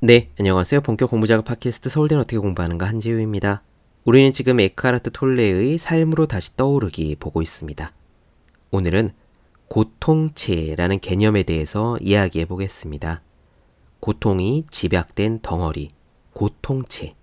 [0.00, 0.82] 네, 안녕하세요.
[0.82, 3.62] 본격 공부작업 팟캐스트 서울대는 어떻게 공부하는가 한지우입니다.
[4.04, 7.92] 우리는 지금 에크하르트 톨레의 삶으로 다시 떠오르기 보고 있습니다.
[8.72, 9.14] 오늘은
[9.68, 13.22] 고통체라는 개념에 대해서 이야기해 보겠습니다.
[14.00, 15.92] 고통이 집약된 덩어리,
[16.34, 17.14] 고통체.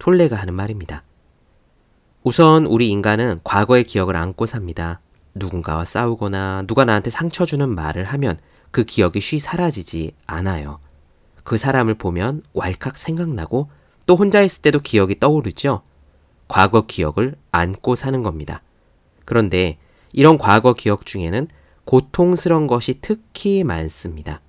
[0.00, 1.04] 톨레가 하는 말입니다.
[2.24, 5.00] 우선 우리 인간은 과거의 기억을 안고 삽니다.
[5.36, 8.40] 누군가와 싸우거나 누가 나한테 상처 주는 말을 하면
[8.72, 10.80] 그 기억이 쉬 사라지지 않아요.
[11.44, 13.70] 그 사람을 보면 왈칵 생각나고
[14.06, 15.82] 또 혼자 있을 때도 기억이 떠오르죠.
[16.48, 18.62] 과거 기억을 안고 사는 겁니다.
[19.24, 19.78] 그런데
[20.12, 21.48] 이런 과거 기억 중에는
[21.84, 24.40] 고통스러운 것이 특히 많습니다.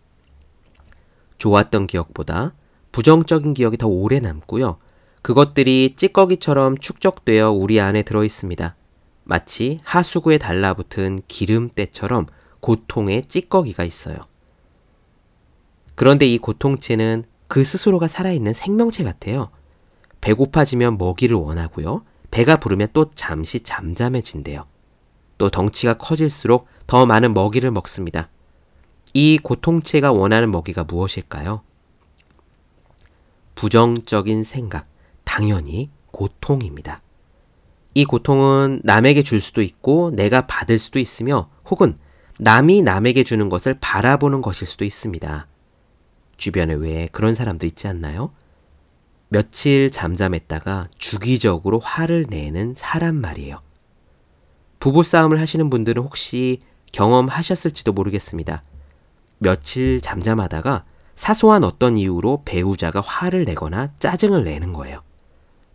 [1.37, 2.53] 좋았던 기억보다
[2.91, 4.77] 부정적인 기억이 더 오래 남고요.
[5.21, 8.75] 그것들이 찌꺼기처럼 축적되어 우리 안에 들어 있습니다.
[9.23, 12.27] 마치 하수구에 달라붙은 기름때처럼
[12.61, 14.17] 고통의 찌꺼기가 있어요.
[15.99, 19.49] 그런데 이 고통체는 그 스스로가 살아있는 생명체 같아요.
[20.21, 22.05] 배고파지면 먹이를 원하고요.
[22.31, 24.65] 배가 부르면 또 잠시 잠잠해진대요.
[25.37, 28.29] 또 덩치가 커질수록 더 많은 먹이를 먹습니다.
[29.13, 31.63] 이 고통체가 원하는 먹이가 무엇일까요?
[33.55, 34.87] 부정적인 생각,
[35.25, 37.01] 당연히 고통입니다.
[37.93, 41.97] 이 고통은 남에게 줄 수도 있고 내가 받을 수도 있으며 혹은
[42.37, 45.49] 남이 남에게 주는 것을 바라보는 것일 수도 있습니다.
[46.39, 48.31] 주변에 왜 그런 사람도 있지 않나요?
[49.27, 53.61] 며칠 잠잠했다가 주기적으로 화를 내는 사람 말이에요.
[54.79, 56.61] 부부싸움을 하시는 분들은 혹시
[56.93, 58.63] 경험하셨을지도 모르겠습니다.
[59.37, 65.01] 며칠 잠잠하다가 사소한 어떤 이유로 배우자가 화를 내거나 짜증을 내는 거예요.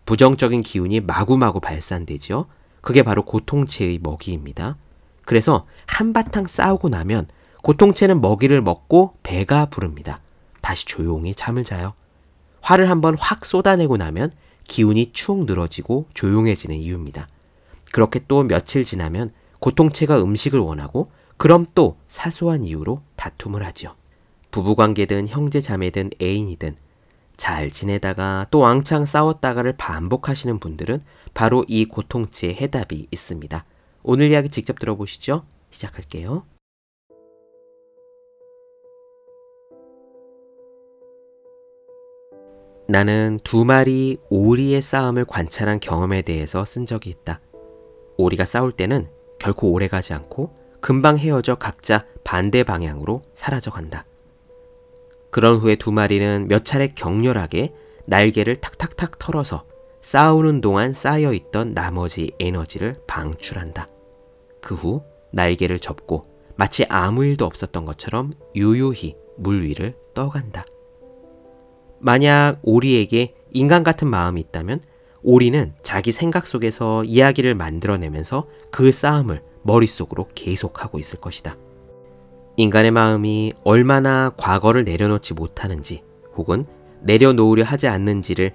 [0.06, 2.46] 부정적인 기운이 마구마구 발산되죠.
[2.80, 4.76] 그게 바로 고통체의 먹이입니다.
[5.24, 7.28] 그래서 한바탕 싸우고 나면
[7.62, 10.20] 고통체는 먹이를 먹고 배가 부릅니다.
[10.64, 11.92] 다시 조용히 잠을 자요.
[12.62, 14.32] 화를 한번 확 쏟아내고 나면
[14.66, 17.28] 기운이 축 늘어지고 조용해지는 이유입니다.
[17.92, 19.30] 그렇게 또 며칠 지나면
[19.60, 23.94] 고통체가 음식을 원하고 그럼 또 사소한 이유로 다툼을 하죠.
[24.52, 26.76] 부부관계든 형제 자매든 애인이든
[27.36, 31.02] 잘 지내다가 또 왕창 싸웠다가를 반복하시는 분들은
[31.34, 33.64] 바로 이 고통체의 해답이 있습니다.
[34.02, 35.44] 오늘 이야기 직접 들어보시죠.
[35.70, 36.46] 시작할게요.
[42.86, 47.40] 나는 두 마리 오리의 싸움을 관찰한 경험에 대해서 쓴 적이 있다.
[48.16, 49.06] 오리가 싸울 때는
[49.38, 54.04] 결코 오래 가지 않고 금방 헤어져 각자 반대 방향으로 사라져 간다.
[55.30, 57.72] 그런 후에 두 마리는 몇 차례 격렬하게
[58.06, 59.64] 날개를 탁탁탁 털어서
[60.02, 63.88] 싸우는 동안 쌓여 있던 나머지 에너지를 방출한다.
[64.60, 65.02] 그 후
[65.32, 70.64] 날개를 접고 마치 아무 일도 없었던 것처럼 유유히 물 위를 떠간다.
[72.04, 74.82] 만약 오리에게 인간 같은 마음이 있다면
[75.22, 81.56] 오리는 자기 생각 속에서 이야기를 만들어내면서 그 싸움을 머릿속으로 계속하고 있을 것이다.
[82.58, 86.02] 인간의 마음이 얼마나 과거를 내려놓지 못하는지
[86.36, 86.66] 혹은
[87.00, 88.52] 내려놓으려 하지 않는지를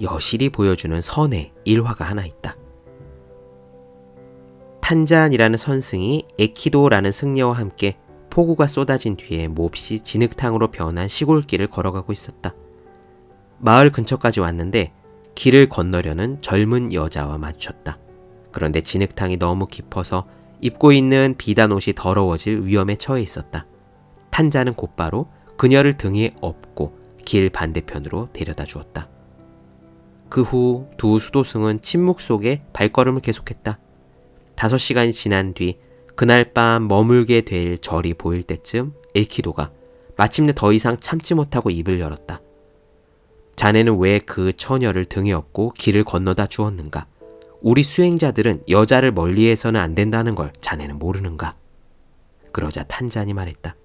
[0.00, 2.56] 여실히 보여주는 선의 일화가 하나 있다.
[4.80, 7.96] 탄잔이라는 선승이 에키도라는 승려와 함께
[8.30, 12.54] 폭우가 쏟아진 뒤에 몹시 진흙탕으로 변한 시골길을 걸어가고 있었다.
[13.62, 14.92] 마을 근처까지 왔는데
[15.36, 17.96] 길을 건너려는 젊은 여자와 맞췄다.
[18.50, 20.26] 그런데 진흙탕이 너무 깊어서
[20.60, 23.66] 입고 있는 비단 옷이 더러워질 위험에 처해 있었다.
[24.30, 29.08] 탄자는 곧바로 그녀를 등에 업고 길 반대편으로 데려다 주었다.
[30.28, 33.78] 그 후 두 수도승은 침묵 속에 발걸음을 계속했다.
[34.56, 35.78] 다섯 시간이 지난 뒤
[36.16, 39.70] 그날 밤 머물게 될 절이 보일 때쯤 엘키도가
[40.16, 42.40] 마침내 더 이상 참지 못하고 입을 열었다.
[43.56, 47.06] 자네는 왜 그 처녀를 등에 업고 길을 건너다 주었는가?
[47.60, 51.54] 우리 수행자들은 여자를 멀리해서는 안 된다는 걸 자네는 모르는가?
[52.50, 53.76] 그러자 탄잔이 말했다.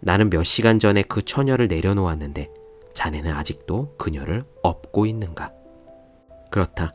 [0.00, 2.48] 나는 몇 시간 전에 그 처녀를 내려놓았는데
[2.94, 5.52] 자네는 아직도 그녀를 업고 있는가?
[6.50, 6.94] 그렇다.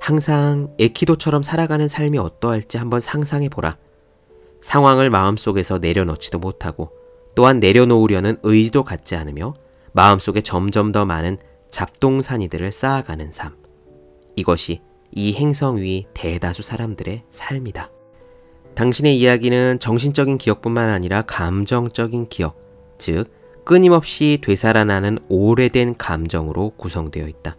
[0.00, 3.76] 항상 에키도처럼 살아가는 삶이 어떠할지 한번 상상해 보라.
[4.60, 6.90] 상황을 마음속에서 내려놓지도 못하고
[7.34, 9.54] 또한 내려놓으려는 의지도 갖지 않으며
[9.94, 11.38] 마음속에 점점 더 많은
[11.70, 13.56] 잡동사니들을 쌓아가는 삶.
[14.34, 14.80] 이것이
[15.12, 17.90] 이 행성 위 대다수 사람들의 삶이다.
[18.74, 22.58] 당신의 이야기는 정신적인 기억뿐만 아니라 감정적인 기억,
[22.98, 23.30] 즉,
[23.64, 27.56] 끊임없이 되살아나는 오래된 감정으로 구성되어 있다.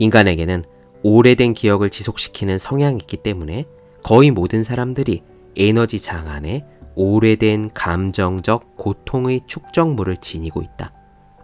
[0.00, 0.64] 인간에게는
[1.04, 3.66] 오래된 기억을 지속시키는 성향이 있기 때문에
[4.02, 5.22] 거의 모든 사람들이
[5.56, 10.92] 에너지 장안에 오래된 감정적 고통의 축적물을 지니고 있다.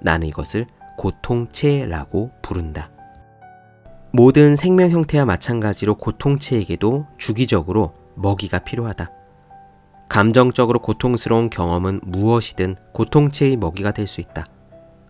[0.00, 0.66] 나는 이것을
[0.96, 2.90] 고통체라고 부른다.
[4.12, 9.10] 모든 생명 형태와 마찬가지로 고통체에게도 주기적으로 먹이가 필요하다.
[10.08, 14.46] 감정적으로 고통스러운 경험은 무엇이든 고통체의 먹이가 될 수 있다.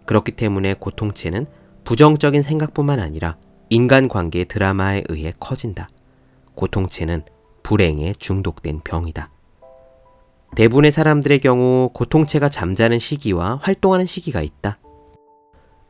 [0.06, 1.46] 그렇기 때문에 고통체는
[1.84, 3.36] 부정적인 생각뿐만 아니라
[3.68, 5.88] 인간관계의 드라마에 의해 커진다.
[6.54, 7.24] 고통체는
[7.62, 9.30] 불행에 중독된 병이다.
[10.56, 14.78] 대부분의 사람들의 경우 고통체가 잠자는 시기와 활동하는 시기가 있다.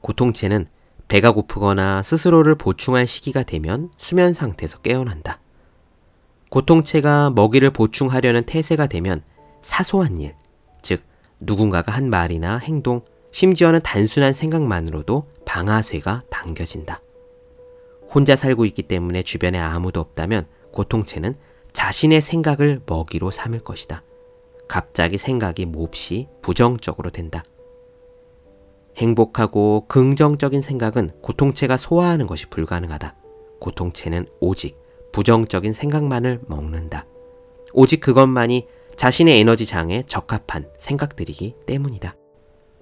[0.00, 0.66] 고통체는
[1.06, 5.38] 배가 고프거나 스스로를 보충할 시기가 되면 수면 상태에서 깨어난다.
[6.50, 9.22] 고통체가 먹이를 보충하려는 태세가 되면
[9.60, 10.34] 사소한 일,
[10.82, 11.04] 즉
[11.38, 17.00] 누군가가 한 말이나 행동, 심지어는 단순한 생각만으로도 방아쇠가 당겨진다.
[18.12, 21.36] 혼자 살고 있기 때문에 주변에 아무도 없다면 고통체는
[21.72, 24.02] 자신의 생각을 먹이로 삼을 것이다.
[24.68, 27.44] 갑자기 생각이 몹시 부정적으로 된다.
[28.96, 33.14] 행복하고 긍정적인 생각은 고통체가 소화하는 것이 불가능하다.
[33.60, 34.78] 고통체는 오직
[35.12, 37.06] 부정적인 생각만을 먹는다.
[37.72, 38.66] 오직 그것만이
[38.96, 42.16] 자신의 에너지 장에 적합한 생각들이기 때문이다.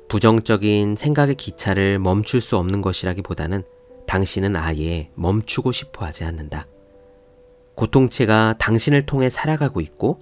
[0.08, 3.64] 부정적인 생각의 기차를 멈출 수 없는 것이라기보다는
[4.06, 6.68] 당신은 아예 멈추고 싶어 하지 않는다.
[7.74, 10.20] 고통체가 당신을 통해 살아가고 있고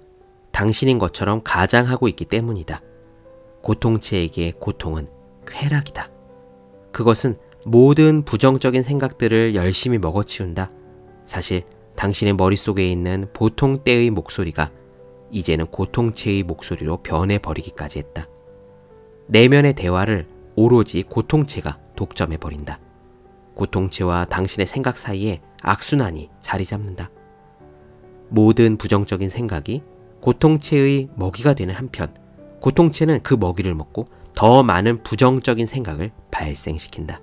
[0.53, 2.81] 당신인 것처럼 가장하고 있기 때문이다.
[3.61, 5.07] 고통체에게 고통은
[5.45, 6.09] 쾌락이다.
[6.91, 10.69] 그것은 모든 부정적인 생각들을 열심히 먹어치운다.
[11.25, 11.63] 사실
[11.95, 14.71] 당신의 머릿속에 있는 보통 때의 목소리가
[15.31, 18.27] 이제는 고통체의 목소리로 변해버리기까지 했다.
[19.27, 22.79] 내면의 대화를 오로지 고통체가 독점해버린다.
[23.55, 27.09] 고통체와 당신의 생각 사이에 악순환이 자리 잡는다.
[28.29, 29.81] 모든 부정적인 생각이
[30.23, 32.13] 고통체의 먹이가 되는 한편,
[32.61, 37.19] 고통체는 그 먹이를 먹고 더 많은 부정적인 생각을 발생시킨다.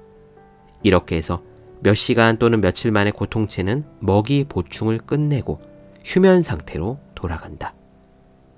[0.82, 1.42] 이렇게 해서
[1.80, 5.60] 몇 시간 또는 며칠 만에 고통체는 먹이 보충을 끝내고
[6.04, 7.74] 휴면 상태로 돌아간다.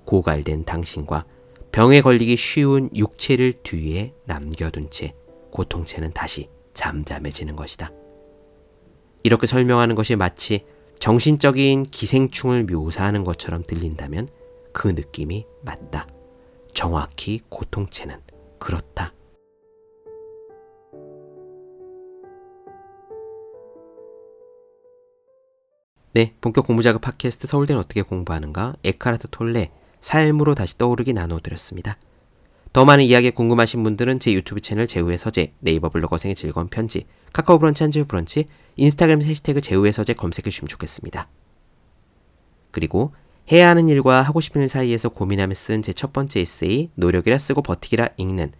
[0.03, 1.23] 고갈된 당신과
[1.71, 5.15] 병에 걸리기 쉬운 육체를 뒤에 남겨둔 채
[5.51, 7.93] 고통체는 다시 잠잠해지는 것이다.
[9.23, 10.65] 이렇게 설명하는 것이 마치
[10.99, 14.29] 정신적인 기생충을 묘사하는 것처럼 들린다면
[14.71, 16.07] 그 느낌이 맞다.
[16.73, 18.17] 정확히 고통체는
[18.59, 19.13] 그렇다.
[26.13, 31.97] 네, 본격 공부작업 팟캐스트 서울대는 어떻게 공부하는가 에카르트 톨레 삶으로 다시 떠오르기 나눠드렸습니다.
[32.73, 37.05] 더 많은 이야기에 궁금하신 분들은 제 유튜브 채널 제우의 서재, 네이버 블로거 생의 즐거운 편지,
[37.31, 38.45] 카카오 브런치 한지우 브런치,
[38.77, 41.27] 인스타그램 해시태그 제우의 서재 검색해 주시면 좋겠습니다.
[42.71, 43.13] 그리고
[43.51, 47.61] 해야 하는 일과 하고 싶은 일 사이에서 고민하며 쓴 제 첫 번째 에세이 노력이라 쓰고
[47.61, 48.51] 버티기라 읽는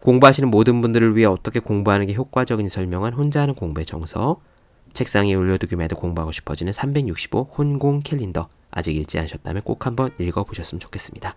[0.00, 4.40] 공부하시는 모든 분들을 위해 어떻게 공부하는 게 효과적인 설명한 혼자 하는 공부의 정서
[4.94, 11.36] 책상에 올려두기만 해도 공부하고 싶어지는 365 혼공 캘린더 아직 읽지 않으셨다면 꼭 한번 읽어보셨으면 좋겠습니다.